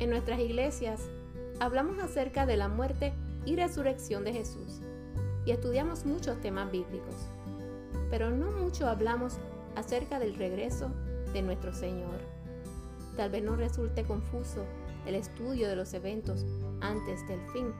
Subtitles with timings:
[0.00, 1.02] En nuestras iglesias
[1.60, 3.12] hablamos acerca de la muerte
[3.44, 4.80] y resurrección de Jesús
[5.44, 7.14] y estudiamos muchos temas bíblicos,
[8.08, 9.36] pero no mucho hablamos
[9.76, 10.90] acerca del regreso
[11.34, 12.18] de nuestro Señor.
[13.14, 14.64] Tal vez nos resulte confuso
[15.04, 16.46] el estudio de los eventos
[16.80, 17.70] antes del fin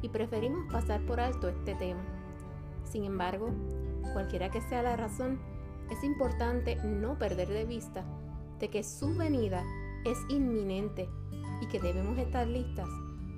[0.00, 2.00] y preferimos pasar por alto este tema.
[2.90, 3.50] Sin embargo,
[4.14, 5.38] cualquiera que sea la razón,
[5.90, 8.06] es importante no perder de vista
[8.58, 9.62] de que su venida
[10.06, 11.10] es inminente
[11.60, 12.88] y que debemos estar listas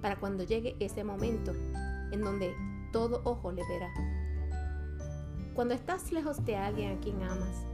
[0.01, 1.53] para cuando llegue ese momento
[2.13, 2.55] en donde
[2.93, 3.91] todo ojo le verá.
[5.55, 7.67] Cuando estás lejos de alguien a quien amas,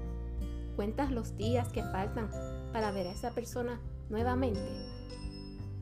[0.74, 2.30] cuentas los días que faltan
[2.72, 4.60] para ver a esa persona nuevamente.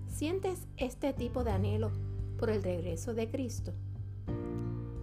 [0.07, 1.91] ¿Sientes este tipo de anhelo
[2.39, 3.73] por el regreso de Cristo?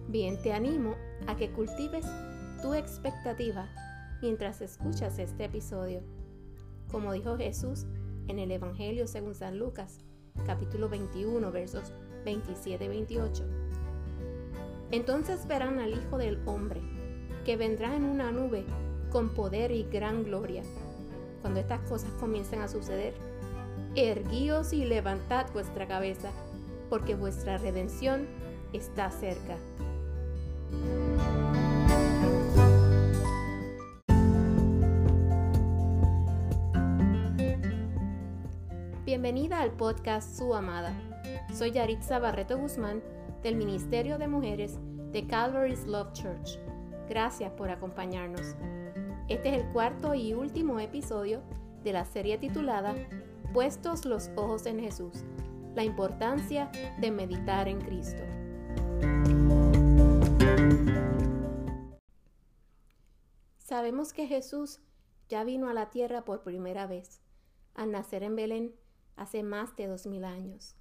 [0.08, 0.94] Bien, te animo
[1.26, 2.06] a que cultives
[2.62, 3.68] tu expectativa
[4.22, 6.02] mientras escuchas este episodio.
[6.90, 7.86] Como dijo Jesús
[8.28, 10.00] en el Evangelio según San Lucas,
[10.46, 11.92] capítulo 21, versos
[12.24, 13.44] 27 y 28.
[14.90, 16.80] Entonces verán al Hijo del Hombre,
[17.44, 18.64] que vendrá en una nube
[19.10, 20.62] con poder y gran gloria.
[21.40, 23.14] Cuando estas cosas comiencen a suceder,
[23.94, 26.30] erguíos y levantad vuestra cabeza,
[26.88, 28.26] porque vuestra redención
[28.72, 29.56] está cerca.
[39.22, 40.92] Bienvenida al podcast Su Amada.
[41.54, 43.04] Soy Yaritza Barreto Guzmán
[43.44, 44.80] del Ministerio de Mujeres
[45.12, 46.58] de Calvary's Love Church.
[47.08, 48.56] Gracias por acompañarnos.
[49.28, 51.40] Este es el cuarto y último episodio
[51.84, 52.96] de la serie titulada
[53.52, 55.22] Puestos los ojos en Jesús,
[55.76, 56.68] la importancia
[57.00, 58.24] de meditar en Cristo.
[63.58, 64.80] Sabemos que Jesús
[65.28, 67.20] ya vino a la tierra por primera vez,
[67.76, 68.81] al nacer en Belén
[69.16, 70.76] hace más de dos mil años.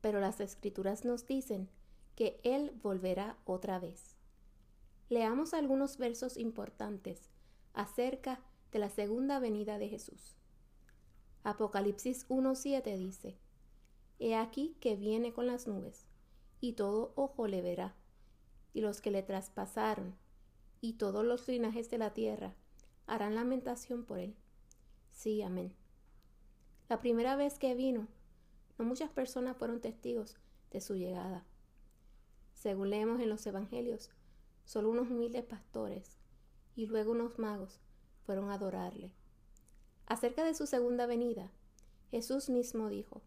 [0.00, 1.68] Pero las escrituras nos dicen
[2.14, 4.16] que Él volverá otra vez.
[5.08, 7.30] Leamos algunos versos importantes
[7.74, 8.40] acerca
[8.72, 10.36] de la segunda venida de Jesús.
[11.44, 13.38] Apocalipsis 1.7 dice,
[14.18, 16.06] He aquí que viene con las nubes,
[16.60, 17.94] y todo ojo le verá,
[18.72, 20.16] y los que le traspasaron,
[20.80, 22.54] y todos los linajes de la tierra
[23.06, 24.34] harán lamentación por él.
[25.12, 25.72] Sí, amén.
[26.88, 28.06] La primera vez que vino,
[28.78, 30.36] no muchas personas fueron testigos
[30.70, 31.44] de su llegada.
[32.54, 34.10] Según leemos en los Evangelios,
[34.64, 36.16] solo unos humildes pastores
[36.76, 37.80] y luego unos magos
[38.24, 39.12] fueron a adorarle.
[40.06, 41.50] Acerca de su segunda venida,
[42.12, 43.20] Jesús mismo dijo,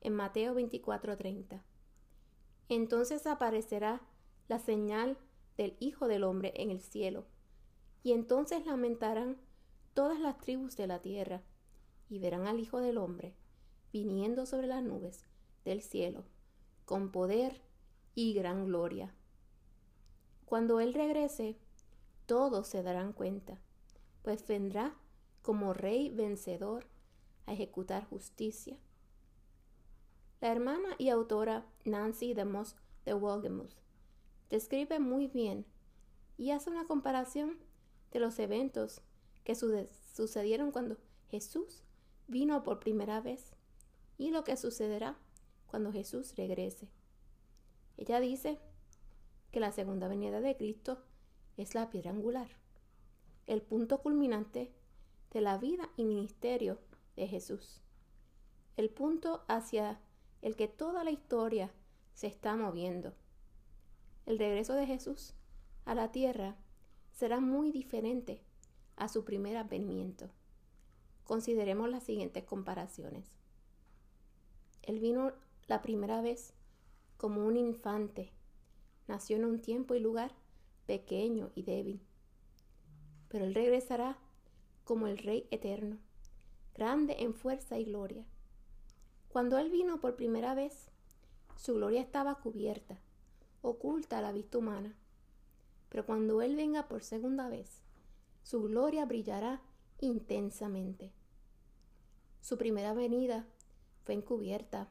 [0.00, 1.62] en Mateo 24:30,
[2.70, 4.00] Entonces aparecerá
[4.48, 5.18] la señal
[5.58, 7.26] del Hijo del Hombre en el cielo,
[8.02, 9.36] y entonces lamentarán
[9.92, 11.42] todas las tribus de la tierra
[12.08, 13.34] y verán al Hijo del Hombre
[13.94, 15.24] viniendo sobre las nubes
[15.64, 16.24] del cielo,
[16.84, 17.62] con poder
[18.16, 19.14] y gran gloria.
[20.46, 21.56] Cuando Él regrese,
[22.26, 23.60] todos se darán cuenta,
[24.22, 24.96] pues vendrá
[25.42, 26.86] como Rey vencedor
[27.46, 28.76] a ejecutar justicia.
[30.40, 33.76] La hermana y autora Nancy DeMoss de Wolgemuth
[34.50, 35.66] describe muy bien
[36.36, 37.58] y hace una comparación
[38.10, 39.02] de los eventos
[39.44, 40.96] que sucedieron cuando
[41.30, 41.83] Jesús
[42.28, 43.54] vino por primera vez
[44.18, 45.16] y lo que sucederá
[45.66, 46.88] cuando Jesús regrese.
[47.96, 48.58] Ella dice
[49.50, 50.98] que la segunda venida de Cristo
[51.56, 52.48] es la piedra angular,
[53.46, 54.72] el punto culminante
[55.32, 56.78] de la vida y ministerio
[57.16, 57.80] de Jesús,
[58.76, 60.00] el punto hacia
[60.42, 61.72] el que toda la historia
[62.14, 63.14] se está moviendo.
[64.26, 65.34] El regreso de Jesús
[65.84, 66.56] a la tierra
[67.12, 68.42] será muy diferente
[68.96, 70.30] a su primer advenimiento.
[71.24, 73.24] Consideremos las siguientes comparaciones.
[74.82, 75.32] Él vino
[75.66, 76.52] la primera vez
[77.16, 78.30] como un infante.
[79.06, 80.32] Nació en un tiempo y lugar
[80.86, 82.00] pequeño y débil.
[83.28, 84.18] Pero Él regresará
[84.84, 85.98] como el Rey eterno,
[86.74, 88.24] grande en fuerza y gloria.
[89.28, 90.90] Cuando Él vino por primera vez,
[91.56, 92.98] su gloria estaba cubierta,
[93.62, 94.94] oculta a la vista humana.
[95.88, 97.80] Pero cuando Él venga por segunda vez,
[98.42, 99.62] su gloria brillará
[100.00, 101.12] intensamente.
[102.40, 103.46] Su primera venida
[104.04, 104.88] fue encubierta,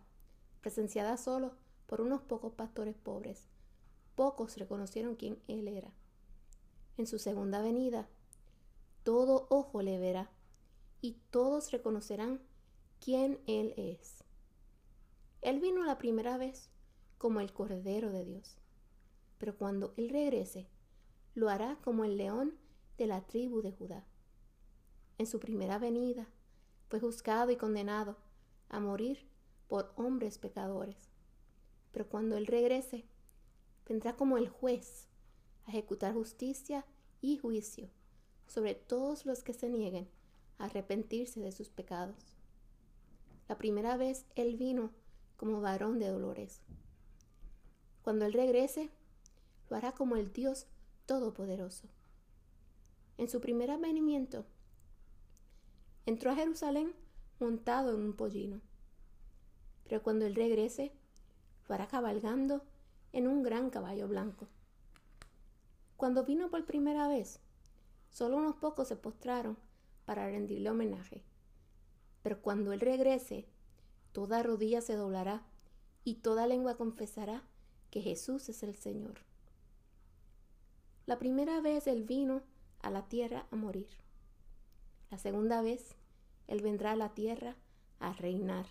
[0.61, 1.53] presenciada solo
[1.85, 3.47] por unos pocos pastores pobres.
[4.15, 5.93] Pocos reconocieron quién él era.
[6.97, 8.07] En su segunda venida,
[9.03, 10.31] todo ojo le verá
[11.01, 12.41] y todos reconocerán
[12.99, 14.23] quién él es.
[15.41, 16.69] Él vino la primera vez
[17.17, 18.57] como el Cordero de Dios,
[19.37, 20.69] pero cuando él regrese,
[21.35, 22.57] lo hará como el león
[22.97, 24.05] de la tribu de Judá.
[25.17, 26.27] En su primera venida
[26.89, 28.17] fue juzgado y condenado
[28.69, 29.27] a morir
[29.67, 31.09] por hombres pecadores.
[31.91, 33.05] Pero cuando Él regrese,
[33.87, 35.07] vendrá como el juez
[35.65, 36.85] a ejecutar justicia
[37.21, 37.89] y juicio
[38.47, 40.09] sobre todos los que se nieguen
[40.57, 42.35] a arrepentirse de sus pecados.
[43.47, 44.91] La primera vez Él vino
[45.37, 46.61] como varón de dolores.
[48.03, 48.89] Cuando Él regrese,
[49.69, 50.67] lo hará como el Dios
[51.05, 51.87] Todopoderoso.
[53.17, 54.45] En su primer advenimiento,
[56.05, 56.93] entró a Jerusalén
[57.39, 58.61] montado en un pollino.
[59.83, 60.93] Pero cuando Él regrese,
[61.67, 62.63] lo hará cabalgando
[63.11, 64.47] en un gran caballo blanco.
[65.97, 67.39] Cuando vino por primera vez,
[68.09, 69.57] solo unos pocos se postraron
[70.05, 71.23] para rendirle homenaje.
[72.21, 73.45] Pero cuando Él regrese,
[74.11, 75.43] toda rodilla se doblará
[76.03, 77.43] y toda lengua confesará
[77.89, 79.19] que Jesús es el Señor.
[81.05, 82.41] La primera vez Él vino
[82.81, 84.02] a la tierra a morir.
[85.13, 85.95] La segunda vez
[86.47, 87.55] Él vendrá a la tierra
[87.99, 88.65] a reinar.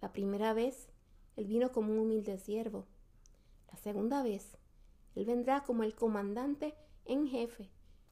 [0.00, 0.88] La primera vez
[1.36, 2.86] Él vino como un humilde siervo.
[3.70, 4.56] La segunda vez
[5.14, 7.68] Él vendrá como el comandante en jefe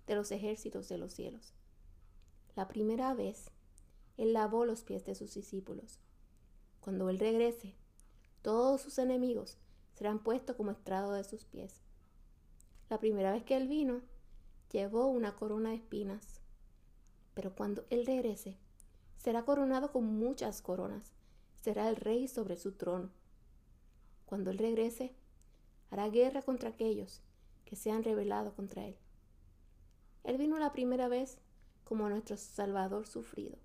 [0.06, 1.54] de los ejércitos de los cielos.
[2.54, 3.50] La primera vez
[4.18, 6.00] Él lavó los pies de sus discípulos.
[6.80, 7.74] Cuando Él regrese,
[8.42, 9.56] todos sus enemigos
[9.94, 11.80] serán puestos como estrado de sus pies.
[12.90, 14.02] La primera vez que Él vino,
[14.70, 16.42] llevó una corona de espinas.
[17.36, 18.56] Pero cuando Él regrese,
[19.18, 21.12] será coronado con muchas coronas.
[21.54, 23.10] Será el rey sobre su trono.
[24.24, 25.14] Cuando Él regrese,
[25.90, 27.20] hará guerra contra aquellos
[27.66, 28.96] que se han rebelado contra Él.
[30.24, 31.36] Él vino la primera vez
[31.84, 33.58] como nuestro Salvador sufrido,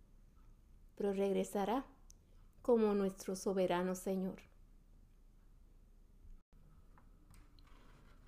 [0.98, 1.86] pero regresará
[2.62, 4.42] como nuestro soberano Señor.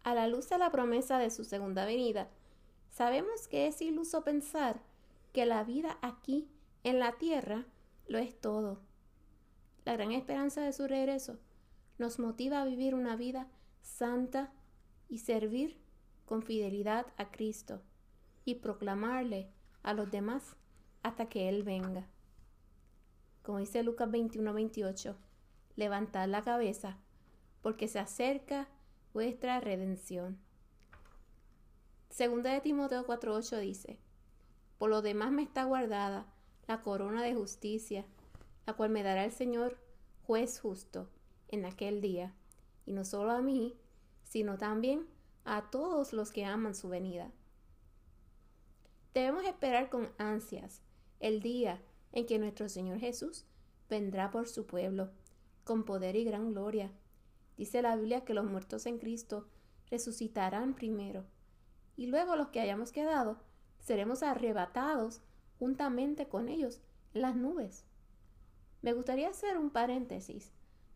[0.05, 2.29] A la luz de la promesa de su segunda venida,
[2.91, 4.92] sabemos que es iluso pensar
[5.33, 6.47] que la vida aquí
[6.83, 7.65] en la tierra
[8.07, 8.79] lo es todo.
[9.83, 11.39] La gran esperanza de su regreso
[11.97, 13.49] nos motiva a vivir una vida
[13.81, 14.53] santa
[15.09, 15.81] y servir
[16.25, 17.81] con fidelidad a Cristo
[18.45, 19.49] y proclamarle
[19.81, 20.55] a los demás
[21.01, 22.07] hasta que Él venga.
[23.41, 25.15] Como dice Lucas 21-28,
[25.75, 26.97] levantad la cabeza,
[27.61, 28.69] porque se acerca
[29.13, 30.39] vuestra redención.
[32.09, 33.99] Segunda de Timoteo 4:8 dice,
[34.77, 36.25] Por lo demás me está guardada
[36.67, 38.05] la corona de justicia,
[38.65, 39.77] la cual me dará el Señor,
[40.25, 41.09] juez justo,
[41.49, 42.33] en aquel día,
[42.85, 43.75] y no solo a mí,
[44.23, 45.07] sino también
[45.45, 47.31] a todos los que aman su venida.
[49.13, 50.81] Debemos esperar con ansias
[51.19, 51.81] el día
[52.11, 53.45] en que nuestro Señor Jesús
[53.89, 55.11] vendrá por su pueblo,
[55.63, 56.91] con poder y gran gloria,
[57.57, 59.47] Dice la Biblia que los muertos en Cristo
[59.89, 61.25] resucitarán primero,
[61.95, 63.37] y luego los que hayamos quedado
[63.83, 65.21] seremos arrebatados
[65.59, 66.81] juntamente con ellos
[67.13, 67.85] en las nubes.
[68.81, 70.51] Me gustaría hacer un paréntesis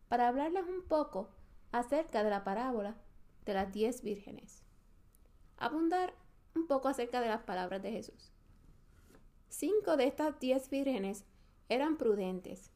[0.08, 1.28] para hablarles un poco
[1.70, 2.96] acerca de la parábola
[3.44, 4.62] de las diez vírgenes.
[5.58, 6.14] Abundar
[6.54, 8.32] un poco acerca de las palabras de Jesús.
[9.48, 11.24] Cinco de estas diez vírgenes
[11.68, 12.70] eran prudentes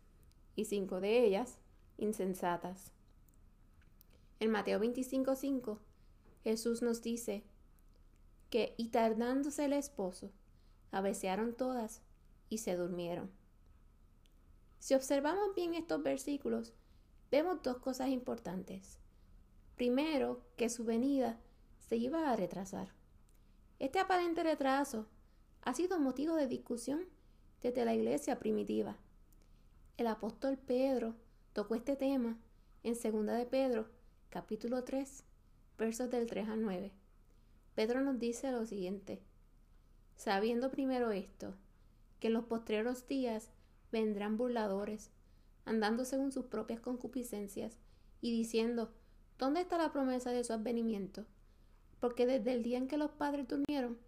[0.56, 1.58] y cinco de ellas
[1.98, 2.92] insensatas.
[4.40, 5.78] En Mateo 25:5,
[6.42, 7.44] Jesús nos dice
[8.52, 10.30] que, y tardándose el esposo,
[10.90, 12.02] abecearon todas
[12.50, 13.30] y se durmieron.
[14.78, 16.74] Si observamos bien estos versículos,
[17.30, 18.98] vemos dos cosas importantes.
[19.74, 21.40] Primero, que su venida
[21.88, 22.92] se iba a retrasar.
[23.78, 25.06] Este aparente retraso
[25.62, 27.06] ha sido motivo de discusión
[27.62, 28.98] desde la iglesia primitiva.
[29.96, 31.14] El apóstol Pedro
[31.54, 32.36] tocó este tema
[32.82, 33.88] en segunda de Pedro
[34.28, 35.24] capítulo 3,
[35.78, 36.92] versos del 3 al 9.
[37.74, 39.22] Pedro nos dice lo siguiente,
[40.16, 41.54] sabiendo primero esto,
[42.20, 43.50] que en los postreros días
[43.90, 45.10] vendrán burladores,
[45.64, 47.78] andando según sus propias concupiscencias,
[48.20, 48.92] y diciendo,
[49.38, 51.26] ¿dónde está la promesa de su advenimiento?
[51.98, 53.98] Porque desde el día en que los padres durmieron,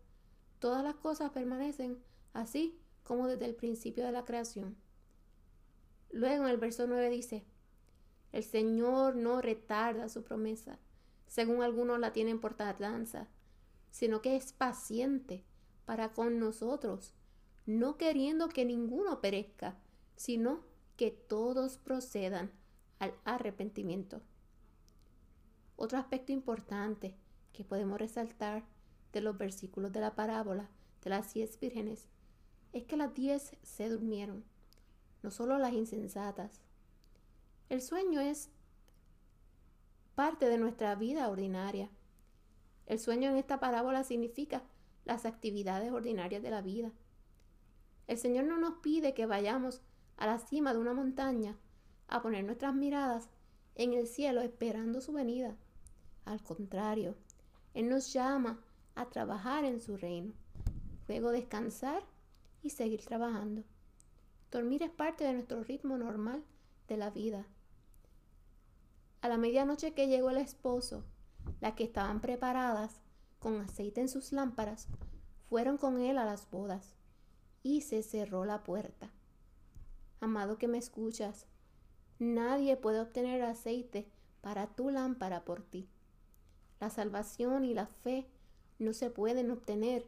[0.59, 1.99] todas las cosas permanecen
[2.33, 4.76] así como desde el principio de la creación.
[6.11, 7.44] Luego en el verso 9 dice,
[8.33, 10.78] el Señor no retarda su promesa,
[11.26, 13.28] según algunos la tienen por tardanza,
[13.95, 15.45] sino que es paciente
[15.85, 17.15] para con nosotros,
[17.65, 19.77] no queriendo que ninguno perezca,
[20.17, 20.65] sino
[20.97, 22.51] que todos procedan
[22.99, 24.21] al arrepentimiento.
[25.77, 27.15] Otro aspecto importante
[27.53, 28.65] que podemos resaltar
[29.13, 30.69] de los versículos de la parábola
[31.05, 32.09] de las diez vírgenes
[32.73, 34.43] es que las diez se durmieron,
[35.23, 36.61] no solo las insensatas,
[37.69, 38.51] el sueño es
[40.17, 41.91] parte de nuestra vida ordinaria.
[42.87, 44.62] El sueño en esta parábola significa
[45.05, 46.93] las actividades ordinarias de la vida.
[48.07, 49.81] El Señor no nos pide que vayamos
[50.17, 51.57] a la cima de una montaña
[52.09, 53.29] a poner nuestras miradas
[53.75, 55.57] en el cielo esperando su venida.
[56.25, 57.17] Al contrario,
[57.73, 58.61] Él nos llama
[58.95, 60.33] a trabajar en su reino,
[61.09, 62.03] luego descansar
[62.62, 63.64] y seguir trabajando.
[64.50, 66.45] Dormir es parte de nuestro ritmo normal
[66.88, 67.47] de la vida.
[69.21, 71.05] A la medianoche que llegó el esposo,
[71.61, 73.01] las que estaban preparadas
[73.39, 74.89] con aceite en sus lámparas,
[75.49, 76.95] fueron con él a las bodas,
[77.63, 79.11] y se cerró la puerta.
[80.21, 81.47] Amado que me escuchas,
[82.19, 84.09] nadie puede obtener aceite
[84.41, 85.89] para tu lámpara por ti.
[86.81, 88.27] La salvación y la fe
[88.79, 90.07] no se pueden obtener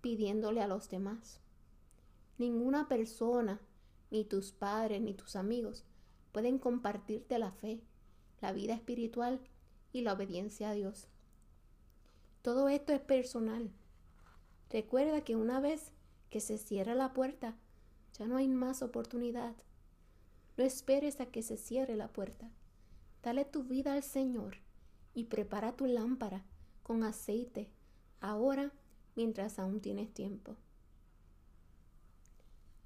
[0.00, 1.40] pidiéndole a los demás.
[2.38, 3.60] Ninguna persona,
[4.10, 5.84] ni tus padres, ni tus amigos,
[6.32, 7.80] pueden compartirte la fe,
[8.40, 9.40] la vida espiritual
[9.92, 11.08] y la obediencia a Dios.
[12.42, 13.70] Todo esto es personal.
[14.70, 15.92] Recuerda que una vez
[16.30, 17.56] que se cierra la puerta,
[18.18, 19.54] ya no hay más oportunidad.
[20.56, 22.50] No esperes a que se cierre la puerta.
[23.22, 24.58] Dale tu vida al Señor
[25.14, 26.44] y prepara tu lámpara
[26.82, 27.70] con aceite
[28.20, 28.72] ahora
[29.14, 30.56] mientras aún tienes tiempo.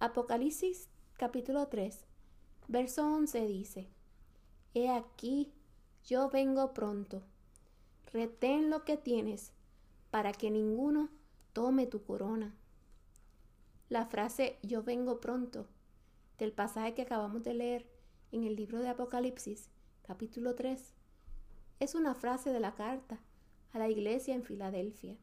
[0.01, 2.05] Apocalipsis capítulo 3,
[2.69, 3.89] verso 11 dice,
[4.75, 5.53] He aquí,
[6.05, 7.23] yo vengo pronto.
[8.13, 9.53] Retén lo que tienes
[10.11, 11.09] para que ninguno
[11.53, 12.55] tome tu corona.
[13.89, 15.69] La frase yo vengo pronto
[16.39, 17.87] del pasaje que acabamos de leer
[18.33, 19.69] en el libro de Apocalipsis,
[20.03, 20.95] capítulo 3,
[21.79, 23.21] es una frase de la carta
[23.73, 25.17] a la iglesia en Filadelfia.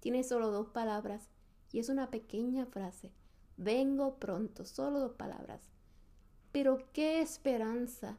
[0.00, 1.28] Tiene solo dos palabras
[1.70, 3.12] y es una pequeña frase.
[3.56, 5.70] Vengo pronto, solo dos palabras.
[6.50, 8.18] Pero qué esperanza,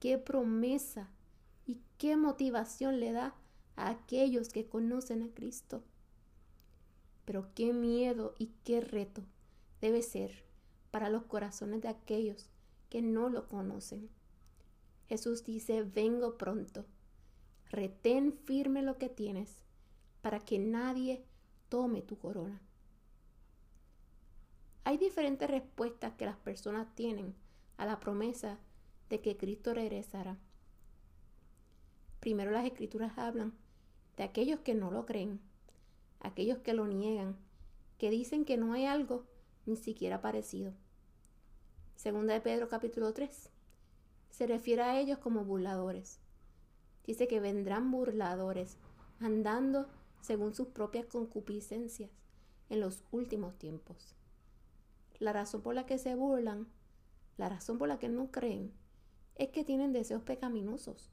[0.00, 1.13] qué promesa
[2.04, 3.34] qué motivación le da
[3.76, 5.82] a aquellos que conocen a Cristo.
[7.24, 9.22] Pero qué miedo y qué reto
[9.80, 10.44] debe ser
[10.90, 12.50] para los corazones de aquellos
[12.90, 14.10] que no lo conocen.
[15.08, 16.84] Jesús dice, vengo pronto.
[17.70, 19.62] Retén firme lo que tienes
[20.20, 21.24] para que nadie
[21.70, 22.60] tome tu corona.
[24.84, 27.34] Hay diferentes respuestas que las personas tienen
[27.78, 28.58] a la promesa
[29.08, 30.36] de que Cristo regresará.
[32.24, 33.52] Primero las escrituras hablan
[34.16, 35.40] de aquellos que no lo creen,
[36.20, 37.36] aquellos que lo niegan,
[37.98, 39.26] que dicen que no hay algo
[39.66, 40.72] ni siquiera parecido.
[41.96, 43.50] Segunda de Pedro capítulo 3.
[44.30, 46.18] Se refiere a ellos como burladores.
[47.04, 48.78] Dice que vendrán burladores,
[49.20, 49.86] andando
[50.22, 52.10] según sus propias concupiscencias
[52.70, 54.16] en los últimos tiempos.
[55.18, 56.68] La razón por la que se burlan,
[57.36, 58.72] la razón por la que no creen,
[59.34, 61.10] es que tienen deseos pecaminosos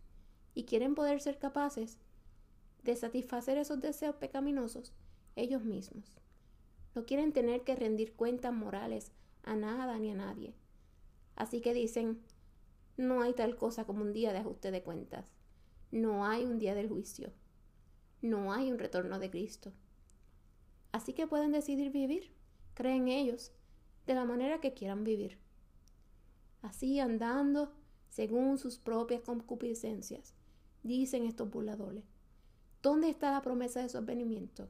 [0.54, 1.98] y quieren poder ser capaces
[2.84, 4.94] de satisfacer esos deseos pecaminosos
[5.36, 6.20] ellos mismos.
[6.94, 9.12] No quieren tener que rendir cuentas morales
[9.44, 10.54] a nada ni a nadie.
[11.36, 12.22] Así que dicen,
[12.98, 15.32] no hay tal cosa como un día de ajuste de cuentas.
[15.92, 17.32] No hay un día del juicio.
[18.22, 19.72] No hay un retorno de Cristo.
[20.92, 22.32] Así que pueden decidir vivir,
[22.74, 23.54] creen ellos,
[24.06, 25.40] de la manera que quieran vivir.
[26.62, 27.74] Así andando
[28.10, 30.36] según sus propias concupiscencias,
[30.84, 32.04] dicen estos burladores.
[32.82, 34.68] ¿Dónde está la promesa de su advenimiento?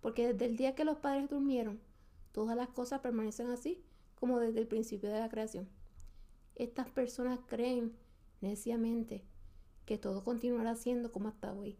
[0.00, 1.80] Porque desde el día que los padres durmieron,
[2.32, 3.82] todas las cosas permanecen así
[4.14, 5.68] como desde el principio de la creación.
[6.56, 7.92] Estas personas creen
[8.40, 9.24] neciamente
[9.86, 11.78] que todo continuará siendo como hasta hoy,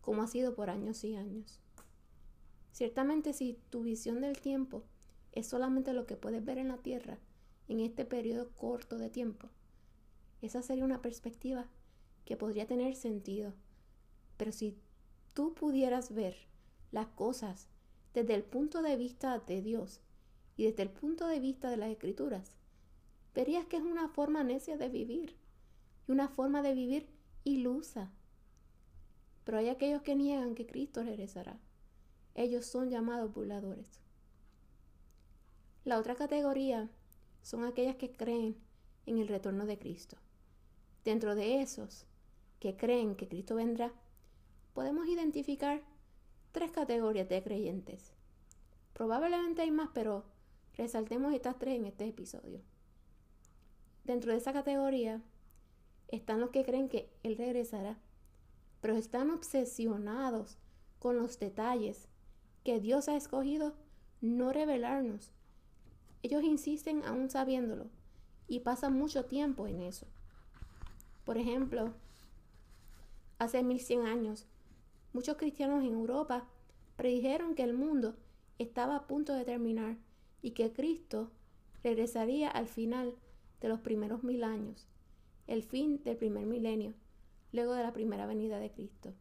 [0.00, 1.60] como ha sido por años y años.
[2.72, 4.82] Ciertamente si tu visión del tiempo
[5.32, 7.18] es solamente lo que puedes ver en la tierra
[7.68, 9.48] en este periodo corto de tiempo,
[10.40, 11.66] esa sería una perspectiva
[12.28, 13.54] que podría tener sentido.
[14.36, 14.76] Pero si
[15.32, 16.36] tú pudieras ver
[16.92, 17.68] las cosas
[18.12, 20.02] desde el punto de vista de Dios
[20.54, 22.54] y desde el punto de vista de las escrituras,
[23.34, 25.36] verías que es una forma necia de vivir
[26.06, 27.08] y una forma de vivir
[27.44, 28.12] ilusa.
[29.44, 31.58] Pero hay aquellos que niegan que Cristo regresará.
[32.34, 34.00] Ellos son llamados burladores.
[35.86, 36.90] La otra categoría
[37.40, 38.58] son aquellas que creen
[39.06, 40.18] en el retorno de Cristo.
[41.06, 42.04] Dentro de esos
[42.60, 43.92] que creen que Cristo vendrá,
[44.74, 45.82] podemos identificar
[46.52, 48.12] tres categorías de creyentes.
[48.92, 50.24] Probablemente hay más, pero
[50.76, 52.60] resaltemos estas tres en este episodio.
[54.04, 55.22] Dentro de esa categoría
[56.08, 57.98] están los que creen que Él regresará,
[58.80, 60.56] pero están obsesionados
[60.98, 62.08] con los detalles
[62.64, 63.74] que Dios ha escogido
[64.20, 65.32] no revelarnos.
[66.22, 67.86] Ellos insisten aún sabiéndolo
[68.48, 70.06] y pasan mucho tiempo en eso.
[71.24, 71.92] Por ejemplo,
[73.38, 74.46] hace 1100 años,
[75.12, 76.48] muchos cristianos en Europa
[76.96, 78.16] predijeron que el mundo
[78.58, 79.96] estaba a punto de terminar
[80.42, 81.30] y que Cristo
[81.82, 83.14] regresaría al final
[83.60, 84.88] de los primeros mil años,
[85.46, 86.94] el fin del primer milenio,
[87.52, 89.14] luego de la primera venida de Cristo.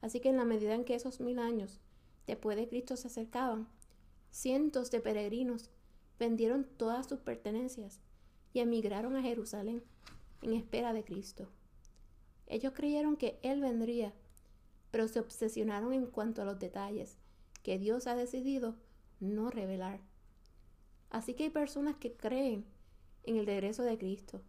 [0.00, 1.80] Así que en la medida en que esos mil años
[2.26, 3.68] después de Cristo se acercaban,
[4.30, 5.70] cientos de peregrinos
[6.18, 8.00] vendieron todas sus pertenencias
[8.52, 9.82] y emigraron a Jerusalén
[10.42, 11.48] en espera de Cristo.
[12.46, 14.12] Ellos creyeron que Él vendría,
[14.90, 17.16] pero se obsesionaron en cuanto a los detalles
[17.62, 18.76] que Dios ha decidido
[19.20, 20.00] no revelar.
[21.10, 22.64] Así que hay personas que creen
[23.24, 24.40] en el regreso de Cristo,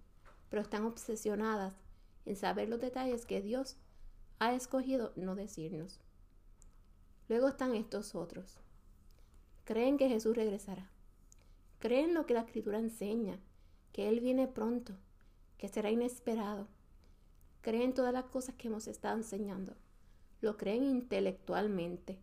[0.50, 1.76] pero están obsesionadas
[2.26, 3.78] en saber los detalles que Dios
[4.40, 6.00] ha escogido no decirnos.
[7.28, 8.60] Luego están estos otros.
[9.66, 10.90] Creen que Jesús regresará.
[11.80, 13.40] Creen lo que la Escritura enseña,
[13.92, 14.94] que Él viene pronto,
[15.58, 16.68] que será inesperado.
[17.62, 19.76] Creen todas las cosas que hemos estado enseñando.
[20.42, 22.20] Lo creen intelectualmente.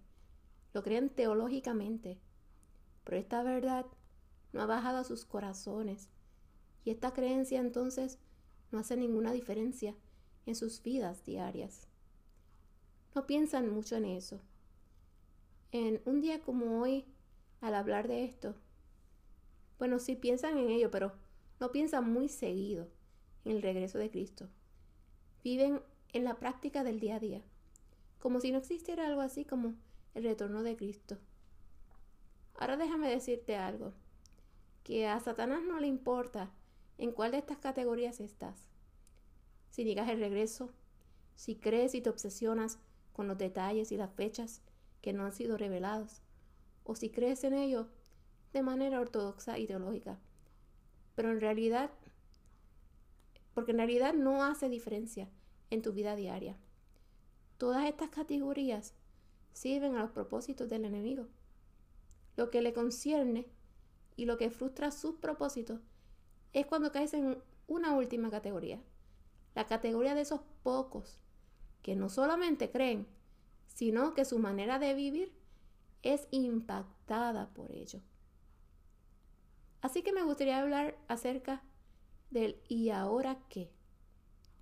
[0.73, 2.19] Lo creen teológicamente.
[3.05, 3.87] Pero esta verdad
[4.53, 6.09] no ha bajado a sus corazones.
[6.85, 8.19] Y esta creencia entonces
[8.71, 9.95] no hace ninguna diferencia
[10.47, 11.89] en sus vidas diarias.
[13.15, 14.41] No piensan mucho en eso.
[15.73, 17.05] En un día como hoy,
[17.61, 18.55] al hablar de esto,
[19.79, 21.13] bueno, sí piensan en ello, pero
[21.61, 22.89] no piensan muy seguido
[23.45, 24.49] en el regreso de Cristo.
[25.45, 25.83] Viven
[26.15, 27.43] en la práctica del día a día,
[28.19, 29.75] como si no existiera algo así como
[30.15, 31.19] el retorno de Cristo.
[32.57, 33.93] Ahora déjame decirte algo,
[34.85, 36.51] que a Satanás no le importa
[36.97, 38.71] en cuál de estas categorías estás.
[39.71, 40.71] Si niegas el regreso,
[41.35, 42.79] si crees y te obsesionas
[43.13, 44.63] con los detalles y las fechas
[45.03, 46.23] que no han sido revelados,
[46.85, 47.89] o si crees en ello
[48.55, 50.19] de manera ortodoxa y teológica.
[51.17, 51.91] Pero en realidad,
[53.53, 55.29] porque en realidad no hace diferencia
[55.71, 56.57] en tu vida diaria.
[57.59, 58.95] Todas estas categorías
[59.53, 61.27] sirven a los propósitos del enemigo.
[62.37, 63.47] Lo que le concierne
[64.17, 65.81] y lo que frustra sus propósitos
[66.53, 68.81] es cuando caes en una última categoría,
[69.55, 71.21] la categoría de esos pocos
[71.83, 73.07] que no solamente creen,
[73.67, 75.33] sino que su manera de vivir
[76.03, 78.01] es impactada por ello.
[79.81, 81.63] Así que me gustaría hablar acerca
[82.31, 83.71] del ¿y ahora qué?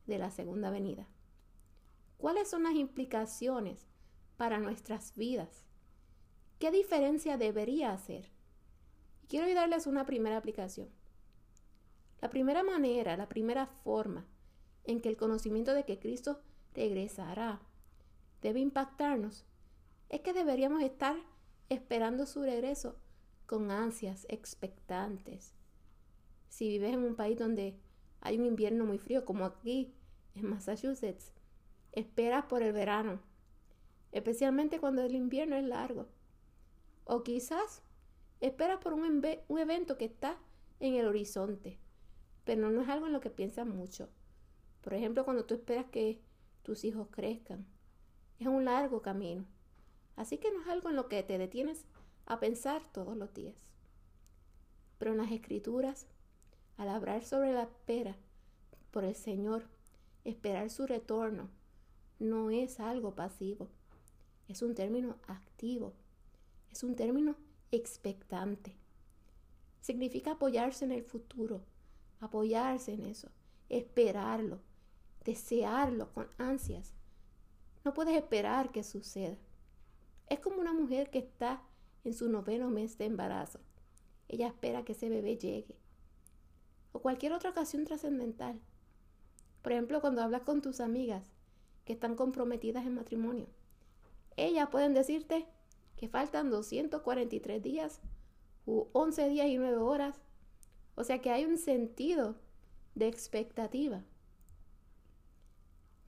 [0.06, 1.08] De la segunda venida.
[2.18, 3.86] ¿Cuáles son las implicaciones
[4.36, 5.64] para nuestras vidas?
[6.58, 8.30] ¿Qué diferencia debería hacer?
[9.32, 10.90] quiero darles una primera aplicación.
[12.20, 14.26] La primera manera, la primera forma
[14.84, 16.42] en que el conocimiento de que Cristo
[16.74, 17.62] regresará
[18.42, 19.46] debe impactarnos
[20.10, 21.16] es que deberíamos estar
[21.70, 22.98] esperando su regreso
[23.46, 25.54] con ansias, expectantes.
[26.50, 27.80] Si vives en un país donde
[28.22, 29.94] hay un invierno muy frío, como aquí
[30.34, 31.32] en Massachusetts,
[31.92, 33.20] esperas por el verano,
[34.12, 36.08] especialmente cuando el invierno es largo.
[37.04, 37.82] O quizás
[38.40, 39.22] esperas por un,
[39.58, 40.38] evento que está
[40.80, 41.78] en el horizonte,
[42.44, 44.08] pero no es algo en lo que piensas mucho.
[44.80, 46.22] Por ejemplo, cuando tú esperas que
[46.62, 47.66] tus hijos crezcan.
[48.38, 49.44] Es un largo camino.
[50.16, 51.84] Así que no es algo en lo que te detienes
[52.26, 53.68] a pensar todos los días.
[54.98, 56.06] Pero en las escrituras,
[56.88, 58.16] al sobre la espera
[58.90, 59.64] por el Señor,
[60.24, 61.48] esperar su retorno,
[62.18, 63.68] no es algo pasivo,
[64.48, 65.92] es un término activo,
[66.70, 67.36] es un término
[67.70, 68.74] expectante.
[69.80, 71.60] Significa apoyarse en el futuro,
[72.20, 73.28] apoyarse en eso,
[73.68, 74.60] esperarlo,
[75.24, 76.92] desearlo con ansias.
[77.84, 79.36] No puedes esperar que suceda.
[80.28, 81.62] Es como una mujer que está
[82.04, 83.60] en su noveno mes de embarazo.
[84.28, 85.81] Ella espera que ese bebé llegue.
[86.92, 88.60] O cualquier otra ocasión trascendental.
[89.62, 91.32] Por ejemplo, cuando hablas con tus amigas
[91.84, 93.46] que están comprometidas en matrimonio.
[94.36, 95.46] Ellas pueden decirte
[95.96, 98.00] que faltan 243 días
[98.66, 100.20] u 11 días y 9 horas.
[100.94, 102.36] O sea que hay un sentido
[102.94, 104.04] de expectativa.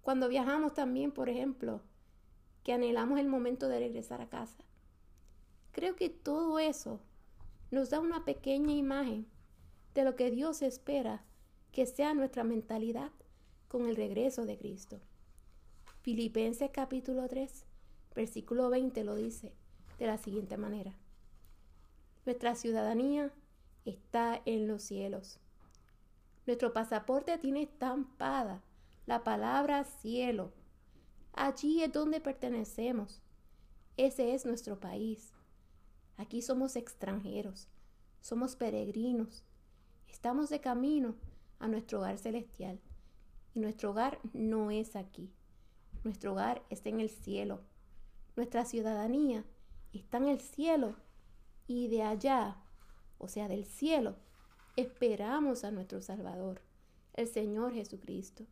[0.03, 1.81] Cuando viajamos también, por ejemplo,
[2.63, 4.65] que anhelamos el momento de regresar a casa.
[5.73, 7.01] Creo que todo eso
[7.71, 9.27] nos da una pequeña imagen
[9.95, 11.25] de lo que Dios espera
[11.73, 13.13] que sea nuestra mentalidad
[13.69, 15.01] con el regreso de Cristo.
[16.03, 17.65] Filipenses capítulo 3,
[18.15, 19.53] versículo 20 lo dice
[19.99, 20.95] de la siguiente manera.
[22.27, 23.33] Nuestra ciudadanía
[23.85, 25.39] está en los cielos.
[26.47, 28.63] Nuestro pasaporte tiene estampada
[29.07, 30.53] la palabra cielo.
[31.33, 33.23] Allí es donde pertenecemos.
[33.97, 35.33] Ese es nuestro país.
[36.17, 37.69] Aquí somos extranjeros,
[38.21, 39.45] somos peregrinos,
[40.15, 41.17] estamos de camino
[41.59, 42.81] a nuestro hogar celestial.
[43.53, 45.29] Y nuestro hogar no es aquí.
[46.05, 47.63] Nuestro hogar está en el cielo.
[48.37, 49.45] Nuestra ciudadanía
[49.93, 50.95] está en el cielo.
[51.67, 52.57] Y de allá,
[53.19, 54.15] o sea, del cielo,
[54.77, 56.63] esperamos a nuestro Salvador,
[57.15, 58.47] el Señor Jesucristo.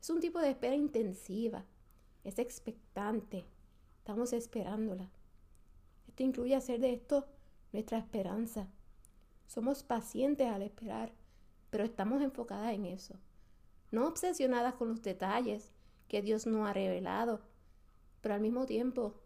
[0.00, 1.66] Es un tipo de espera intensiva,
[2.24, 3.44] es expectante,
[3.98, 5.10] estamos esperándola.
[6.08, 7.26] Esto incluye hacer de esto
[7.72, 8.68] nuestra esperanza.
[9.46, 11.12] Somos pacientes al esperar,
[11.70, 13.14] pero estamos enfocadas en eso,
[13.90, 15.72] no obsesionadas con los detalles
[16.08, 17.40] que Dios no ha revelado,
[18.20, 19.20] pero al mismo tiempo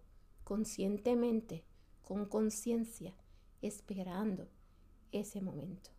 [0.44, 1.64] conscientemente,
[2.02, 3.14] con conciencia,
[3.60, 4.48] esperando
[5.12, 5.90] ese momento.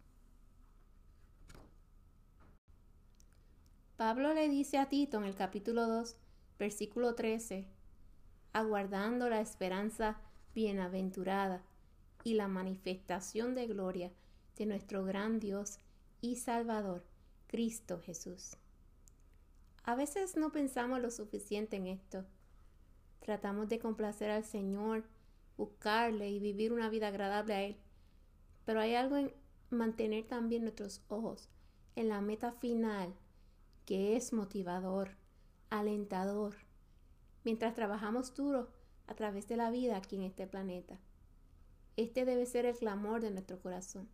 [3.96, 6.16] Pablo le dice a Tito en el capítulo 2,
[6.58, 7.68] versículo 13,
[8.54, 10.20] aguardando la esperanza
[10.56, 11.64] bienaventurada
[12.24, 14.12] y la manifestación de gloria
[14.58, 15.80] de nuestro gran Dios
[16.22, 17.04] y Salvador,
[17.48, 18.58] Cristo Jesús.
[19.84, 22.26] A veces no pensamos lo suficiente en esto.
[23.22, 25.06] Tratamos de complacer al Señor,
[25.58, 27.78] buscarle y vivir una vida agradable a Él.
[28.66, 29.34] Pero hay algo en
[29.70, 31.50] mantener también nuestros ojos
[31.96, 33.14] en la meta final
[33.86, 35.18] que es motivador,
[35.72, 36.56] alentador,
[37.44, 38.70] mientras trabajamos duro
[39.08, 41.00] a través de la vida aquí en este planeta.
[41.98, 44.08] Este debe ser el clamor de nuestro corazón,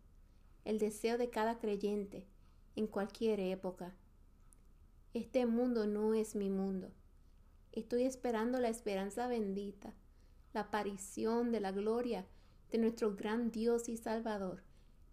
[0.64, 2.26] el deseo de cada creyente
[2.74, 3.94] en cualquier época.
[5.14, 6.90] Este mundo no es mi mundo.
[7.72, 9.94] Estoy esperando la esperanza bendita,
[10.52, 12.26] la aparición de la gloria
[12.70, 14.62] de nuestro gran Dios y Salvador,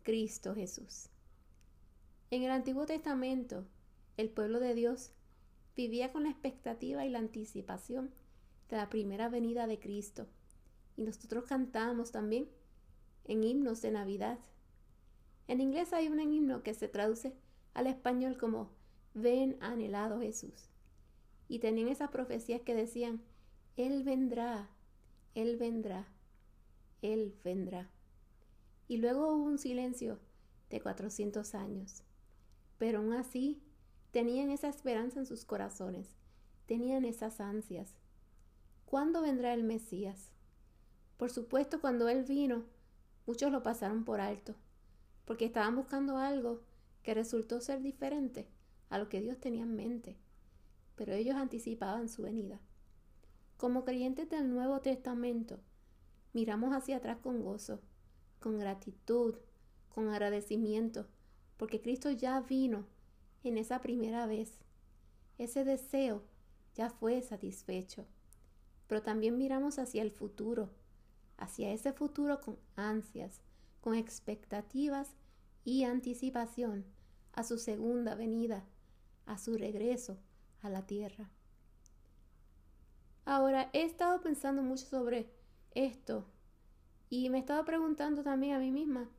[0.04, 1.10] Cristo Jesús.
[2.32, 3.66] En el Antiguo Testamento,
[4.18, 5.12] el pueblo de Dios
[5.76, 8.12] vivía con la expectativa y la anticipación
[8.70, 10.28] de la primera venida de Cristo.
[10.98, 12.50] Y nosotros cantamos también
[13.26, 14.40] en himnos de Navidad.
[15.48, 17.34] En inglés hay un himno que se traduce
[17.74, 18.70] al español como
[19.14, 20.70] Ven anhelado Jesús.
[21.48, 23.22] Y tenían esas profecías que decían,
[23.76, 24.70] Él vendrá,
[25.36, 26.08] Él vendrá,
[27.02, 27.90] Él vendrá.
[28.88, 30.20] Y luego hubo un silencio
[30.70, 32.04] de 400 años.
[32.78, 33.62] Pero aún así
[34.14, 36.08] Tenían esa esperanza en sus corazones,
[36.68, 37.96] tenían esas ansias.
[38.86, 40.32] ¿Cuándo vendrá el Mesías?
[41.18, 42.64] Por supuesto, cuando Él vino,
[43.26, 44.56] muchos lo pasaron por alto,
[45.26, 46.62] porque estaban buscando algo
[47.04, 48.48] que resultó ser diferente
[48.90, 50.18] a lo que Dios tenía en mente,
[50.96, 52.60] pero ellos anticipaban su venida.
[53.58, 55.60] Como creyentes del Nuevo Testamento,
[56.34, 57.80] miramos hacia atrás con gozo,
[58.40, 59.36] con gratitud,
[59.90, 61.08] con agradecimiento,
[61.58, 62.86] porque Cristo ya vino
[63.44, 64.60] en esa primera vez.
[65.38, 66.24] Ese deseo
[66.76, 68.06] ya fue satisfecho.
[68.88, 70.70] Pero también miramos hacia el futuro,
[71.38, 73.42] hacia ese futuro con ansias,
[73.82, 75.16] con expectativas
[75.64, 76.86] y anticipación
[77.34, 78.64] a su segunda venida,
[79.26, 80.18] a su regreso
[80.62, 81.30] a la tierra.
[83.26, 85.30] Ahora, he estado pensando mucho sobre
[85.72, 86.26] esto
[87.10, 89.10] y me he estado preguntando también a mí misma,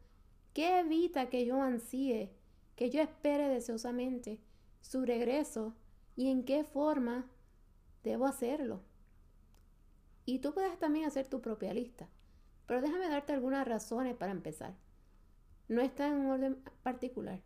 [0.52, 2.32] ¿qué evita que yo ansíe
[2.76, 4.40] que yo espere deseosamente
[4.80, 5.74] su regreso
[6.16, 7.26] y en qué forma
[8.02, 8.80] debo hacerlo.
[10.24, 12.08] Y tú puedes también hacer tu propia lista,
[12.66, 14.74] pero déjame darte algunas razones para empezar.
[15.68, 17.40] No está en un orden particular,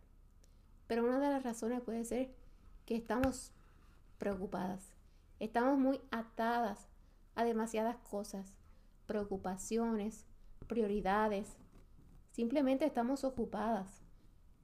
[0.87, 2.35] pero una de las razones puede ser
[2.87, 3.53] que estamos
[4.19, 4.93] preocupadas,
[5.39, 6.89] estamos muy atadas
[7.35, 8.57] a demasiadas cosas,
[9.07, 10.27] preocupaciones,
[10.67, 11.57] prioridades,
[12.33, 14.03] simplemente estamos ocupadas.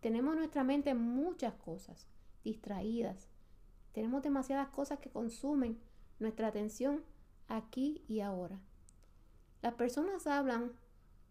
[0.00, 2.06] Tenemos en nuestra mente muchas cosas
[2.44, 3.30] distraídas.
[3.92, 5.80] Tenemos demasiadas cosas que consumen
[6.18, 7.02] nuestra atención
[7.48, 8.60] aquí y ahora.
[9.62, 10.72] Las personas hablan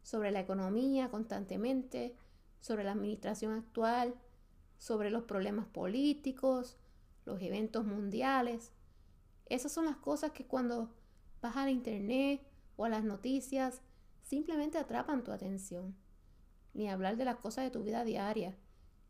[0.01, 2.15] sobre la economía constantemente,
[2.59, 4.15] sobre la administración actual,
[4.77, 6.77] sobre los problemas políticos,
[7.25, 8.71] los eventos mundiales.
[9.45, 10.89] Esas son las cosas que cuando
[11.41, 12.41] vas al internet
[12.75, 13.81] o a las noticias
[14.23, 15.95] simplemente atrapan tu atención.
[16.73, 18.57] Ni hablar de las cosas de tu vida diaria,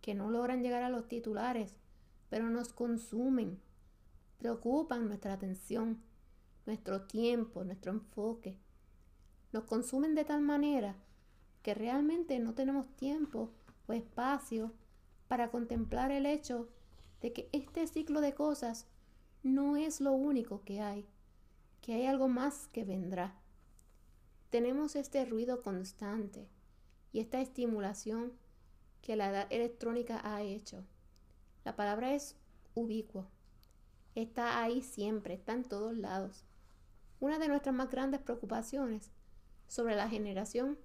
[0.01, 1.77] que no logran llegar a los titulares,
[2.29, 3.61] pero nos consumen,
[4.37, 6.03] preocupan nuestra atención,
[6.65, 8.58] nuestro tiempo, nuestro enfoque.
[9.52, 10.95] Nos consumen de tal manera
[11.62, 13.52] que realmente no tenemos tiempo
[13.88, 14.71] o espacio
[15.28, 16.69] para contemplar el hecho
[17.21, 18.88] de que este ciclo de cosas
[19.43, 21.06] no es lo único que hay,
[21.82, 23.39] que hay algo más que vendrá.
[24.49, 26.47] Tenemos este ruido constante
[27.12, 28.34] y esta estimulación
[29.02, 30.84] que la edad electrónica ha hecho.
[31.63, 32.36] La palabra es
[32.73, 33.28] ubicuo.
[34.15, 36.45] Está ahí siempre, está en todos lados.
[37.23, 39.09] Una de nuestras más grandes preocupaciones
[39.69, 40.77] sobre la generación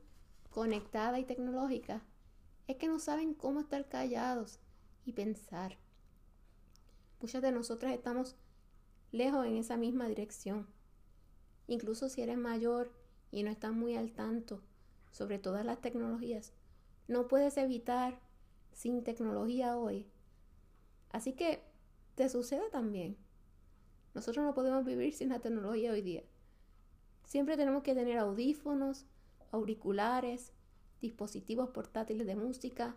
[0.51, 2.05] conectada y tecnológica
[2.69, 4.61] es que no saben cómo estar callados
[5.05, 5.79] y pensar.
[7.21, 8.37] Muchas de nosotras estamos
[9.11, 10.69] lejos en esa misma dirección.
[11.67, 12.93] Incluso si eres mayor
[13.33, 14.63] y no estás muy al tanto
[15.11, 16.53] sobre todas las tecnologías.
[17.09, 18.21] No puedes evitar
[18.73, 20.07] sin tecnología hoy.
[21.11, 21.65] Así que
[22.15, 23.17] te sucede también.
[24.19, 26.25] Nosotros no podemos vivir sin la tecnología hoy día.
[27.23, 29.07] Siempre tenemos que tener audífonos,
[29.53, 30.53] auriculares,
[31.01, 32.97] dispositivos portátiles de música,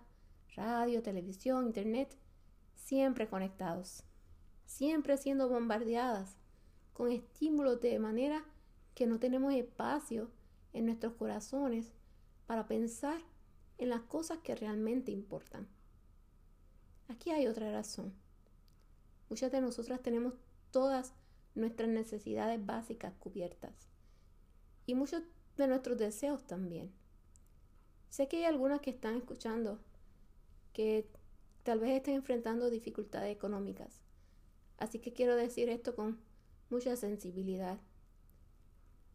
[0.55, 2.17] radio, televisión, internet,
[2.73, 4.03] siempre conectados,
[4.65, 6.38] siempre siendo bombardeadas
[6.91, 8.43] con estímulos de manera
[8.95, 10.31] que no tenemos espacio
[10.73, 11.93] en nuestros corazones
[12.47, 13.21] para pensar
[13.77, 15.67] en las cosas que realmente importan.
[17.10, 18.12] Aquí hay otra razón.
[19.29, 20.34] Muchas de nosotras tenemos
[20.71, 21.13] todas
[21.53, 23.89] nuestras necesidades básicas cubiertas
[24.86, 25.21] y muchos
[25.57, 26.91] de nuestros deseos también.
[28.10, 29.79] Sé que hay algunas que están escuchando
[30.73, 31.10] que
[31.63, 34.01] tal vez estén enfrentando dificultades económicas,
[34.77, 36.19] así que quiero decir esto con
[36.69, 37.79] mucha sensibilidad.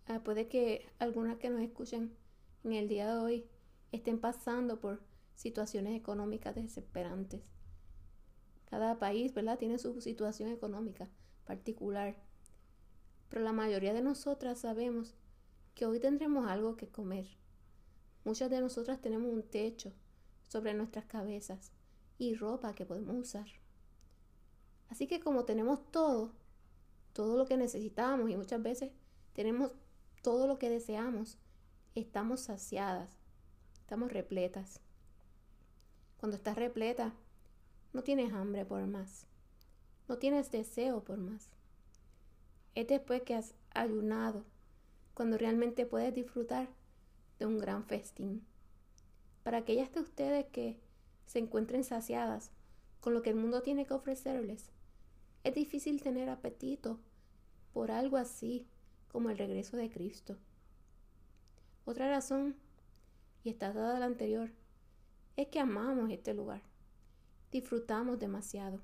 [0.07, 2.15] Ah, puede que algunas que nos escuchen
[2.65, 3.47] en el día de hoy
[3.93, 5.03] estén pasando por
[5.35, 7.43] situaciones económicas desesperantes.
[8.67, 11.09] Cada país, ¿verdad?, tiene su situación económica
[11.47, 12.17] particular.
[13.31, 15.15] Pero la mayoría de nosotras sabemos
[15.75, 17.27] que hoy tendremos algo que comer.
[18.25, 19.93] Muchas de nosotras tenemos un techo
[20.49, 21.73] sobre nuestras cabezas
[22.19, 23.47] y ropa que podemos usar.
[24.89, 26.33] Así que como tenemos todo,
[27.13, 28.93] todo lo que necesitamos y muchas veces
[29.33, 29.73] tenemos
[30.23, 31.39] todo lo que deseamos,
[31.95, 33.17] estamos saciadas,
[33.81, 34.81] estamos repletas.
[36.19, 37.15] Cuando estás repleta,
[37.93, 39.27] no tienes hambre por más,
[40.09, 41.49] no tienes deseo por más.
[42.75, 44.45] Es después que has ayunado,
[45.15, 46.69] cuando realmente puedes disfrutar
[47.39, 48.45] de un gran festín.
[49.43, 50.79] Para aquellas de ustedes que
[51.27, 52.51] se encuentren saciadas
[53.01, 54.71] con lo que el mundo tiene que ofrecerles,
[55.45, 56.99] es difícil tener apetito
[57.73, 58.67] por algo así
[59.09, 60.37] como el regreso de Cristo.
[61.85, 62.57] Otra razón,
[63.45, 64.51] y está dada la anterior,
[65.37, 66.63] es que amamos este lugar.
[67.53, 68.81] Disfrutamos demasiado.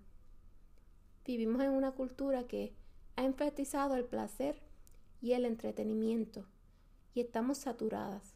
[1.24, 2.74] Vivimos en una cultura que
[3.16, 4.60] ha enfatizado el placer
[5.20, 6.46] y el entretenimiento
[7.14, 8.34] y estamos saturadas.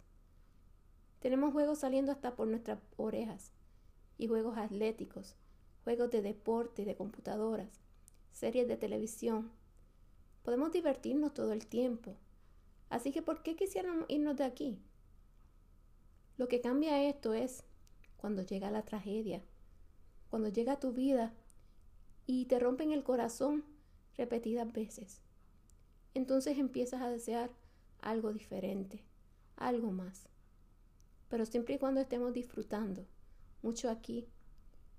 [1.20, 3.53] Tenemos juegos saliendo hasta por nuestras orejas
[4.18, 5.37] y juegos atléticos,
[5.85, 7.81] juegos de deporte de computadoras,
[8.31, 9.51] series de televisión,
[10.46, 12.14] Podemos divertirnos todo el tiempo.
[12.88, 14.79] Así que, ¿por qué quisiéramos irnos de aquí?
[16.37, 17.64] Lo que cambia esto es
[18.16, 19.42] cuando llega la tragedia,
[20.31, 21.35] cuando llega tu vida
[22.27, 23.65] y te rompen el corazón
[24.17, 25.23] repetidas veces.
[26.15, 27.51] Entonces empiezas a desear
[28.01, 29.05] algo diferente,
[29.57, 30.29] algo más.
[31.29, 33.07] Pero siempre y cuando estemos disfrutando
[33.62, 34.27] mucho aquí,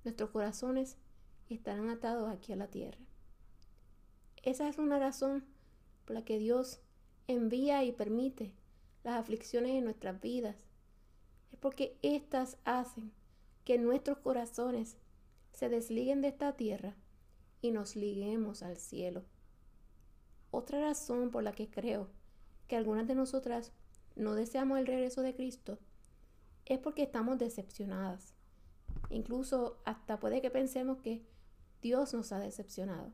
[0.04, 0.98] nuestros corazones
[1.50, 3.00] estarán atados aquí a la tierra.
[4.44, 5.46] Esa es una razón
[6.06, 6.80] por la que Dios
[7.28, 8.54] envía y permite
[9.04, 10.56] las aflicciones en nuestras vidas.
[11.52, 13.12] Es porque éstas hacen
[13.66, 14.98] que nuestros corazones
[15.52, 16.96] se desliguen de esta tierra
[17.68, 19.24] y nos liguemos al cielo.
[20.52, 22.10] Otra razón por la que creo
[22.68, 23.72] que algunas de nosotras
[24.16, 25.78] no deseamos el regreso de Cristo
[26.66, 28.34] es porque estamos decepcionadas.
[29.10, 31.26] Incluso hasta puede que pensemos que
[31.82, 33.14] Dios nos ha decepcionado.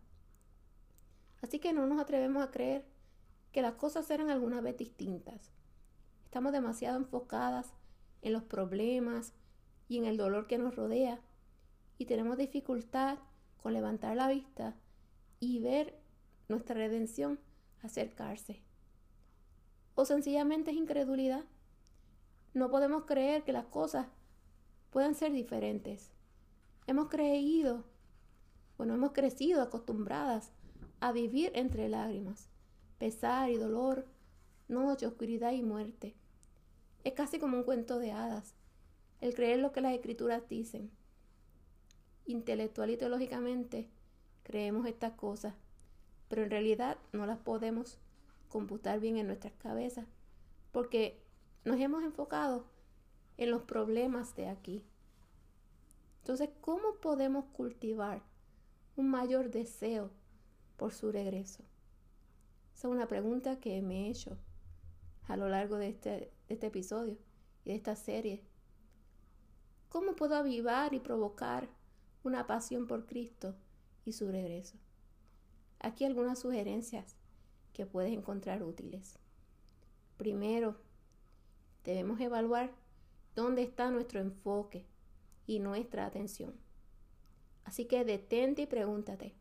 [1.41, 2.85] Así que no nos atrevemos a creer
[3.51, 5.51] que las cosas serán alguna vez distintas.
[6.25, 7.73] Estamos demasiado enfocadas
[8.21, 9.33] en los problemas
[9.87, 11.21] y en el dolor que nos rodea
[11.97, 13.19] y tenemos dificultad
[13.63, 14.75] con levantar la vista
[15.39, 15.97] y ver
[16.49, 17.39] nuestra redención
[17.81, 18.61] acercarse.
[19.95, 21.45] O sencillamente es incredulidad.
[22.53, 24.07] No podemos creer que las cosas
[24.91, 26.11] puedan ser diferentes.
[26.87, 27.85] Hemos creído,
[28.77, 30.51] bueno, hemos crecido acostumbradas
[30.99, 32.49] a vivir entre lágrimas,
[32.97, 34.05] pesar y dolor,
[34.67, 36.15] noche, oscuridad y muerte.
[37.03, 38.55] Es casi como un cuento de hadas,
[39.21, 40.91] el creer lo que las escrituras dicen.
[42.25, 43.89] Intelectual y teológicamente
[44.43, 45.53] creemos estas cosas,
[46.29, 47.99] pero en realidad no las podemos
[48.49, 50.05] computar bien en nuestras cabezas,
[50.71, 51.21] porque
[51.65, 52.65] nos hemos enfocado
[53.37, 54.83] en los problemas de aquí.
[56.19, 58.21] Entonces, ¿cómo podemos cultivar
[58.95, 60.11] un mayor deseo
[60.77, 61.63] por su regreso?
[62.73, 64.37] Esa es una pregunta que me he hecho
[65.27, 67.17] a lo largo de este, de este episodio
[67.65, 68.43] y de esta serie.
[69.89, 71.67] ¿Cómo puedo avivar y provocar
[72.23, 73.55] una pasión por Cristo
[74.05, 74.77] y su regreso?
[75.79, 77.15] Aquí algunas sugerencias
[77.73, 79.19] que puedes encontrar útiles.
[80.17, 80.77] Primero,
[81.83, 82.71] debemos evaluar
[83.35, 84.85] dónde está nuestro enfoque
[85.45, 86.55] y nuestra atención.
[87.65, 89.35] Así que detente y pregúntate,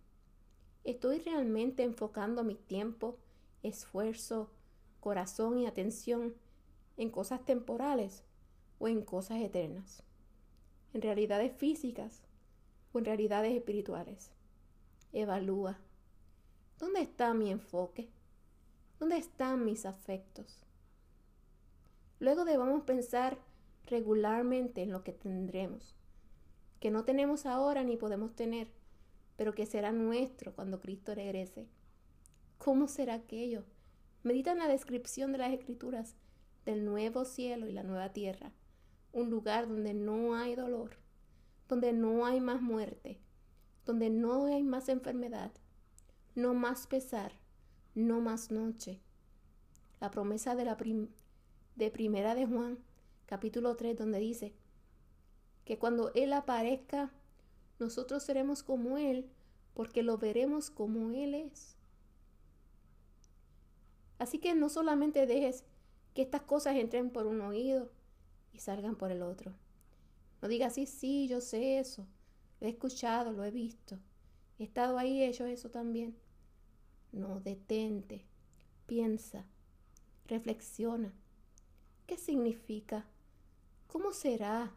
[0.85, 3.17] ¿Estoy realmente enfocando mi tiempo,
[3.63, 4.51] esfuerzo,
[4.99, 6.35] corazón y atención
[6.97, 8.25] en cosas temporales
[8.81, 10.03] o en cosas eternas,
[10.93, 12.23] en realidades físicas
[12.99, 14.33] en realidades espirituales.
[15.13, 15.79] Evalúa.
[16.79, 18.11] ¿Dónde está mi enfoque?
[18.99, 20.65] ¿Dónde están mis afectos?
[22.19, 23.39] Luego debemos pensar
[23.87, 25.97] regularmente en lo que tendremos,
[26.81, 28.69] que no tenemos ahora ni podemos tener,
[29.37, 31.67] pero que será nuestro cuando Cristo regrese.
[32.59, 33.65] ¿Cómo será aquello?
[34.23, 36.15] Medita en la descripción de las Escrituras
[36.65, 38.53] del nuevo cielo y la nueva tierra,
[39.13, 41.02] un lugar donde no hay dolor,
[41.69, 43.21] donde no hay más muerte,
[43.85, 45.53] donde no hay más enfermedad,
[46.35, 47.33] no más pesar,
[47.95, 49.01] no más noche.
[50.01, 50.77] La promesa de, la
[51.77, 52.79] de primera de Juan,
[53.27, 54.55] capítulo 3, donde dice
[55.65, 57.13] que cuando Él aparezca,
[57.79, 59.31] nosotros seremos como Él,
[59.75, 61.77] porque lo veremos como Él es.
[64.19, 65.65] Así que no solamente dejes
[66.15, 67.91] que estas cosas entren por un oído
[68.53, 69.53] y salgan por el otro.
[70.43, 72.07] No digas, sí, sí, yo sé eso,
[72.61, 74.01] lo he escuchado, lo he visto,
[74.59, 76.17] he estado ahí, he hecho eso también.
[77.13, 78.27] No, detente,
[78.87, 79.47] piensa,
[80.27, 81.15] reflexiona.
[82.07, 83.07] ¿Qué significa?
[83.87, 84.73] ¿Cómo será?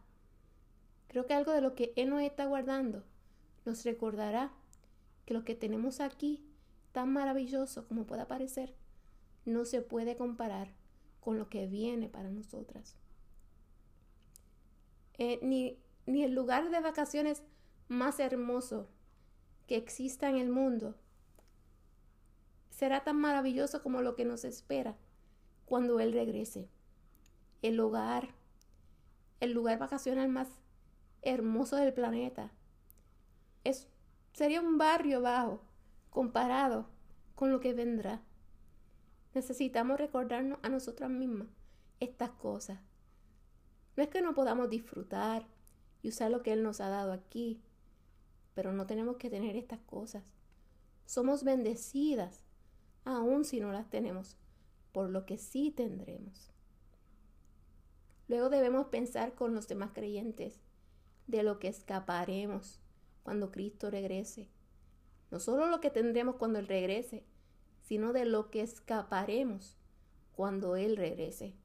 [1.07, 3.03] Creo que algo de lo que Él nos está guardando
[3.65, 4.53] nos recordará
[5.25, 6.45] que lo que tenemos aquí,
[6.91, 8.75] tan maravilloso como pueda parecer,
[9.45, 10.69] no se puede comparar
[11.19, 12.95] con lo que viene para nosotras.
[15.17, 17.43] Eh, ni, ni el lugar de vacaciones
[17.87, 18.89] más hermoso
[19.67, 20.95] que exista en el mundo
[22.69, 24.97] será tan maravilloso como lo que nos espera
[25.65, 26.69] cuando Él regrese.
[27.61, 28.35] El hogar,
[29.39, 30.49] el lugar vacacional más
[31.21, 32.51] hermoso del planeta,
[33.63, 33.87] es,
[34.33, 35.63] sería un barrio bajo
[36.09, 36.87] comparado
[37.33, 38.21] con lo que vendrá.
[39.33, 41.47] Necesitamos recordarnos a nosotras mismas
[41.99, 42.79] estas cosas.
[43.95, 45.47] No es que no podamos disfrutar
[46.01, 47.61] y usar lo que Él nos ha dado aquí,
[48.53, 50.23] pero no tenemos que tener estas cosas.
[51.05, 52.45] Somos bendecidas,
[53.03, 54.37] aun si no las tenemos,
[54.91, 56.51] por lo que sí tendremos.
[58.27, 60.59] Luego debemos pensar con los demás creyentes
[61.27, 62.79] de lo que escaparemos
[63.23, 64.47] cuando Cristo regrese.
[65.31, 67.23] No solo lo que tendremos cuando Él regrese,
[67.81, 69.77] sino de lo que escaparemos
[70.35, 71.55] cuando Él regrese.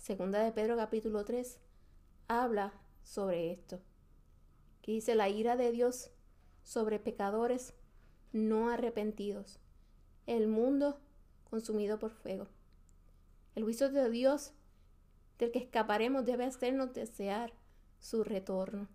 [0.00, 1.58] Segunda de Pedro capítulo 3
[2.26, 3.82] habla sobre esto,
[4.80, 6.10] que dice la ira de Dios
[6.62, 7.74] sobre pecadores
[8.32, 9.60] no arrepentidos,
[10.26, 10.98] el mundo
[11.50, 12.48] consumido por fuego.
[13.54, 14.54] El juicio de Dios
[15.38, 17.52] del que escaparemos debe hacernos desear
[17.98, 18.88] su retorno.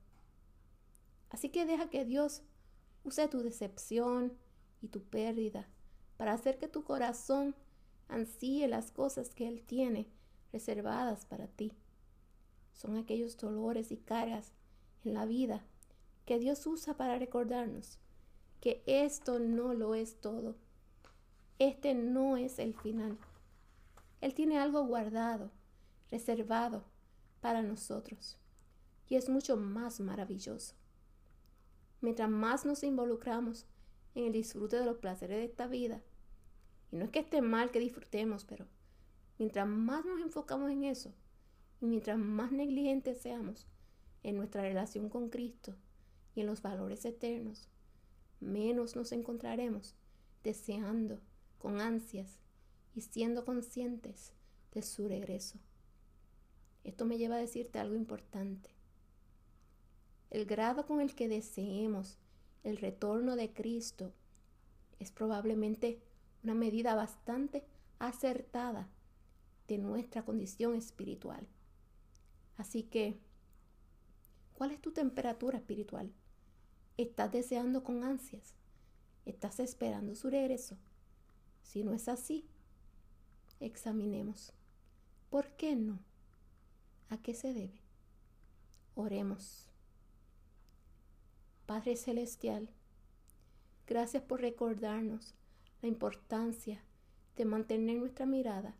[1.29, 2.41] Así que deja que Dios
[3.03, 4.35] use tu decepción
[4.81, 5.69] y tu pérdida
[6.17, 7.55] para hacer que tu corazón
[8.07, 10.09] ansíe las cosas que Él tiene
[10.55, 11.73] reservadas para ti.
[12.71, 14.53] Son aquellos dolores y cargas
[15.03, 15.65] en la vida
[16.25, 17.99] que Dios usa para recordarnos
[18.61, 20.55] que esto no lo es todo.
[21.59, 23.17] Este no es el final.
[24.21, 25.51] Él tiene algo guardado,
[26.09, 26.85] reservado
[27.41, 28.37] para nosotros.
[29.09, 30.73] Y es mucho más maravilloso.
[31.99, 33.65] Mientras más nos involucramos
[34.15, 36.01] en el disfrute de los placeres de esta vida.
[36.93, 38.65] Y no es que esté mal que disfrutemos, pero
[39.38, 41.13] mientras más nos enfocamos en eso
[41.82, 43.67] y mientras más negligentes seamos
[44.24, 45.76] en nuestra relación con Cristo
[46.36, 47.67] y en los valores eternos,
[48.39, 49.95] menos nos encontraremos
[50.43, 51.19] deseando
[51.58, 52.38] con ansias
[52.95, 54.34] y siendo conscientes
[54.74, 55.60] de su regreso.
[56.84, 58.69] Esto me lleva a decirte algo importante.
[60.30, 62.17] El grado con el que deseemos
[62.63, 64.13] el retorno de Cristo
[65.00, 66.02] es probablemente
[66.43, 67.65] una medida bastante
[68.00, 68.89] acertada
[69.67, 71.47] de nuestra condición espiritual.
[72.58, 73.19] Así que,
[74.54, 76.12] ¿cuál es tu temperatura espiritual?
[76.97, 78.54] ¿Estás deseando con ansias?
[79.25, 80.77] ¿Estás esperando su regreso?
[81.63, 82.46] Si no es así,
[83.60, 84.54] examinemos.
[85.29, 86.00] ¿Por qué no?
[87.10, 87.81] ¿A qué se debe?
[88.94, 89.67] Oremos.
[91.65, 92.69] Padre Celestial,
[93.87, 95.33] gracias por recordarnos
[95.81, 96.83] la importancia
[97.35, 98.75] de mantener nuestra mirada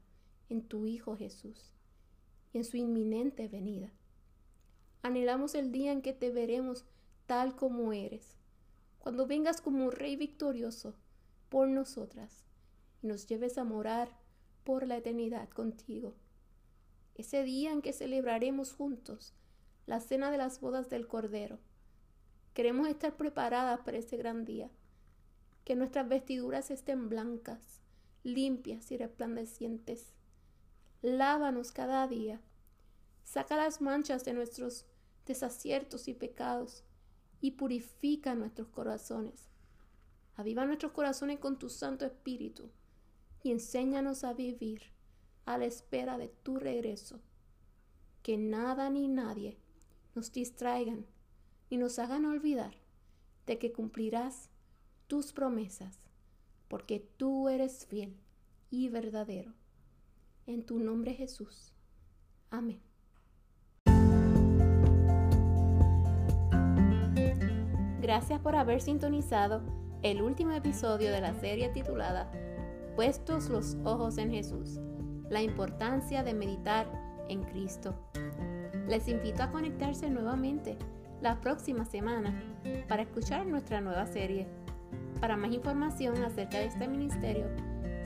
[0.50, 1.74] en tu Hijo Jesús
[2.54, 3.91] y en su inminente venida.
[5.02, 6.86] Anhelamos el día en que te veremos
[7.26, 8.38] tal como eres,
[9.00, 10.96] cuando vengas como Rey victorioso
[11.50, 12.46] por nosotras
[13.02, 14.10] y nos lleves a morar
[14.64, 16.14] por la eternidad contigo.
[17.16, 19.34] Ese día en que celebraremos juntos
[19.86, 21.60] la cena de las bodas del Cordero
[22.56, 24.70] Queremos estar preparadas para ese gran día.
[25.66, 27.82] Que nuestras vestiduras estén blancas,
[28.24, 30.14] limpias y resplandecientes.
[31.06, 32.41] Lávanos cada día.
[33.24, 34.88] Saca las manchas de nuestros
[35.28, 36.84] desaciertos y pecados
[37.41, 39.51] y purifica nuestros corazones.
[40.36, 42.72] Aviva nuestros corazones con tu Santo Espíritu
[43.43, 44.82] y enséñanos a vivir
[45.45, 47.20] a la espera de tu regreso.
[48.24, 49.60] Que nada ni nadie
[50.16, 51.06] nos distraigan
[51.70, 52.78] y nos hagan olvidar
[53.45, 54.49] de que cumplirás
[55.06, 55.99] tus promesas,
[56.68, 58.18] porque tú eres fiel
[58.72, 59.53] y verdadero.
[60.48, 61.74] En tu nombre Jesús.
[62.52, 62.80] Amén.
[68.00, 69.64] Gracias por haber sintonizado
[70.04, 72.32] el último episodio de la serie titulada
[72.96, 74.80] Puestos los ojos en Jesús,
[75.32, 76.86] la importancia de meditar
[77.28, 77.96] en Cristo.
[78.88, 80.78] Les invito a conectarse nuevamente
[81.22, 82.39] la próxima semana
[82.88, 84.48] para escuchar nuestra nueva serie.
[85.20, 87.48] Para más información acerca de este ministerio,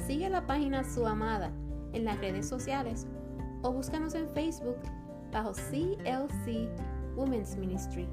[0.07, 1.51] sigue la página Su Amada
[1.93, 3.07] en las redes sociales
[3.61, 4.77] o búscanos en Facebook
[5.31, 6.69] bajo CLC
[7.15, 8.07] Women's Ministry.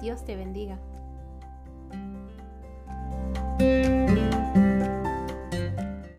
[0.00, 0.78] Dios te bendiga.